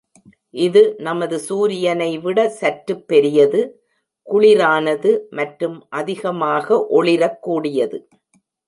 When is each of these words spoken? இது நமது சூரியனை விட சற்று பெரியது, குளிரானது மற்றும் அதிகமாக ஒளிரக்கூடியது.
இது 0.57 0.81
நமது 0.99 1.37
சூரியனை 1.39 2.09
விட 2.17 2.39
சற்று 2.59 2.95
பெரியது, 3.01 3.61
குளிரானது 4.27 5.11
மற்றும் 5.31 5.77
அதிகமாக 5.99 6.67
ஒளிரக்கூடியது. 6.99 7.99